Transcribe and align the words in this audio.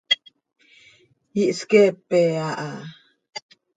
Ihsqueepe 1.43 2.19
aha. 2.49 2.67